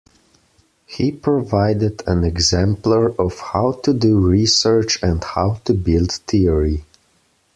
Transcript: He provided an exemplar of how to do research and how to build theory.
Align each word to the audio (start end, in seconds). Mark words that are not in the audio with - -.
He 0.87 1.11
provided 1.11 2.01
an 2.07 2.23
exemplar 2.23 3.09
of 3.21 3.37
how 3.37 3.73
to 3.83 3.93
do 3.93 4.17
research 4.17 4.97
and 5.03 5.23
how 5.23 5.61
to 5.65 5.75
build 5.75 6.11
theory. 6.11 6.85